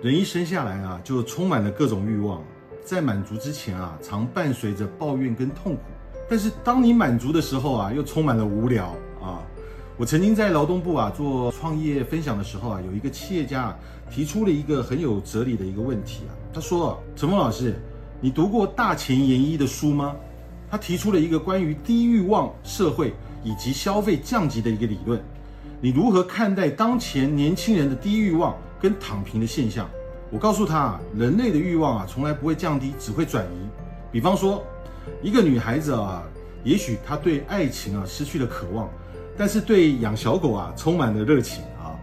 [0.00, 2.42] 人一生下来啊，就充满了各种欲望，
[2.84, 5.82] 在满足之前啊，常伴随着抱怨跟痛苦。
[6.28, 8.86] 但是当你满足的时候啊，又充满了无聊
[9.20, 9.42] 啊。
[9.98, 13.76] 我曾经在劳动部啊做创业分享的时候啊，有一个企业家
[14.10, 17.74] 提出了一个很有哲理的一个问题啊，他说：“陈峰老师，
[18.20, 20.16] 你读过大前研一的书吗？”
[20.68, 23.12] 他提出了一个关于低欲望社会
[23.44, 25.22] 以及消费降级的一个理论。
[25.82, 29.88] 你如何看待当前年轻人的低欲望跟躺平的现象？
[30.28, 33.68] 我告诉他啊，人类的欲望啊从来不会降低，只会转移。
[34.10, 34.64] 比方说，
[35.22, 36.24] 一个女孩子啊，
[36.64, 38.88] 也许她对爱情啊失去了渴望，
[39.36, 41.94] 但是对养小狗啊充满了热情啊。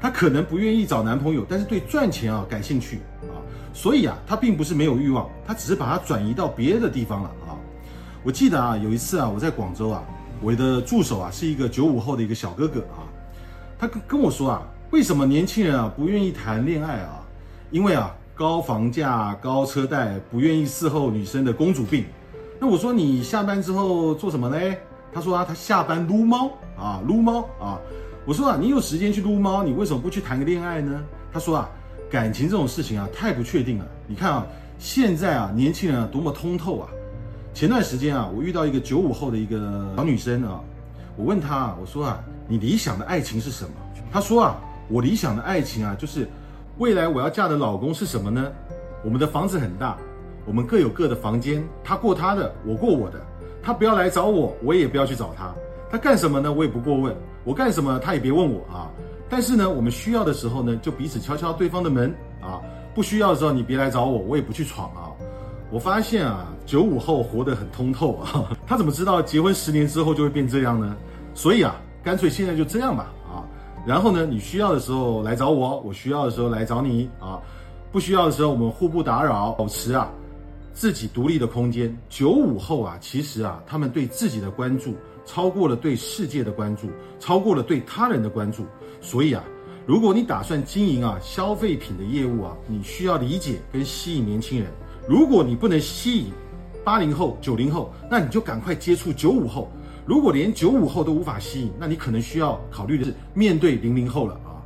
[0.00, 2.96] 她可能不愿意找男朋友，但是对赚钱啊感兴趣
[3.28, 3.38] 啊。
[3.72, 7.54] 所以啊，她并不是没有欲望，她只是把它转移到别的地方了啊。
[8.24, 10.02] 我记得啊，有一次啊，我在广州啊，
[10.40, 13.04] 我的助手啊是一个九五后的一个小哥哥啊，
[13.78, 17.20] 他跟跟我说啊，为什么年轻人啊不愿意谈恋爱啊？
[17.70, 22.04] 因为啊高房价、高车贷，不愿意伺候女生的公主病。
[22.60, 24.76] 那我说你下班之后做什么呢？
[25.12, 27.78] 他说啊，他下班撸猫啊，撸猫啊。
[28.24, 31.02] 我说啊，你有时间去撸猫，你为什么不去谈个恋爱呢？
[31.32, 31.68] 他说啊，
[32.08, 33.86] 感情这种事情啊太不确定了。
[34.06, 34.46] 你看啊，
[34.78, 36.88] 现在啊年轻人啊多么通透啊。
[37.52, 40.60] 前段时间啊，我遇到一个九五后的一个小女生啊，
[41.16, 43.70] 我问她啊，我说啊，你理想的爱情是什么？
[44.12, 44.56] 她说啊，
[44.88, 46.28] 我理想的爱情啊，就是
[46.78, 48.52] 未来我要嫁的老公是什么呢？
[49.04, 49.96] 我们的房子很大，
[50.44, 53.20] 我们各有各的房间，他过他的，我过我的，
[53.62, 55.54] 他不要来找我，我也不要去找他，
[55.90, 56.52] 他干什么呢？
[56.52, 57.14] 我也不过问，
[57.44, 58.90] 我干什么他也别问我啊。
[59.28, 62.62] 但是呢，我们需要的时候呢，就彼此敲敲对方的门啊，
[62.94, 65.10] 不需要的时候你别来找我，我也不去闯啊。
[65.68, 70.96] 我发现啊，九五后活得很通透啊， 他怎么知道结婚十年之后就会变这样呢？
[71.34, 73.12] 所以啊，干脆现在就这样吧，
[73.86, 77.40] 然后呢，你需要的时候来找我，我需要的时候来找你啊，
[77.92, 80.10] 不需要的时候我们互不打扰，保持啊
[80.74, 81.96] 自己独立的空间。
[82.08, 84.94] 九五后啊，其实啊，他们对自己的关注
[85.24, 86.88] 超过了对世界的关注，
[87.20, 88.66] 超过了对他人的关注。
[89.00, 89.44] 所以啊，
[89.86, 94.68] 如果你打算经营啊消费品的业务啊，你需要理解跟吸引年轻人。
[95.08, 96.32] 如果你不能吸引
[96.82, 99.70] 八零后、九零后，那你就赶快接触九五后。
[100.06, 104.62] 如果连九五后都无法吸引，那你可能需要考虑的是面对零零后了啊。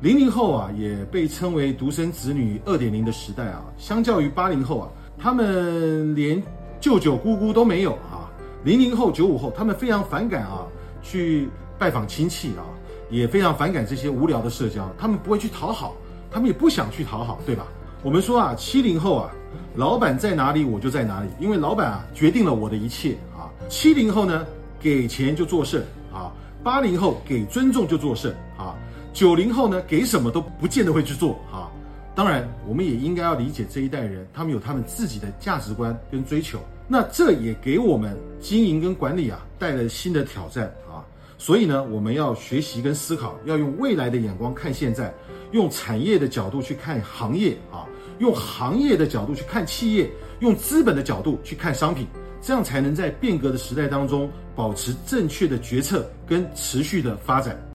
[0.00, 3.64] 零零后啊，也被称为独生子女二点零的时代啊。
[3.76, 6.40] 相较于八零后啊，他们连
[6.80, 8.30] 舅舅姑姑都没有啊。
[8.62, 10.64] 零零后、九五后，他们非常反感啊，
[11.02, 12.62] 去拜访亲戚啊，
[13.10, 14.88] 也非常反感这些无聊的社交。
[14.96, 15.96] 他们不会去讨好，
[16.30, 17.66] 他们也不想去讨好，对吧？
[18.04, 19.32] 我们说啊，七零后啊。
[19.74, 23.46] 老板在哪里，我就在哪里，因为老板啊决定了我的一切啊。
[23.68, 24.44] 七零后呢，
[24.80, 26.30] 给钱就做事啊；
[26.62, 28.74] 八零后给尊重就做事啊；
[29.12, 31.70] 九零后呢，给什么都不见得会去做啊。
[32.14, 36.58] 当然，我们也应该要理解这一代人，他们有他们自己的价值观跟追求。
[36.88, 41.04] 那这也给我们经营跟管理啊带来新的挑战啊。
[41.36, 45.14] 所以呢，我们要学习跟思考，要用未来的眼光看现在，
[45.52, 47.86] 用产业的角度去看行业啊。
[48.18, 50.10] 用行业的角度去看企业，
[50.40, 52.04] 用资本的角度去看商品，
[52.40, 57.67] 这样才能在变革的时代当中保持正确的决策跟持续的发展。